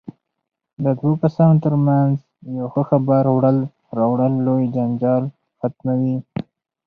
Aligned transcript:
د 0.83 0.85
دوو 0.97 1.11
کسانو 1.23 1.61
ترمنځ 1.65 2.15
یو 2.59 2.67
ښه 2.73 2.81
خبر 2.89 3.23
وړل 3.35 3.57
راوړل 3.97 4.33
لوی 4.47 4.63
جنجال 4.75 5.23
ختموي. 5.59 6.15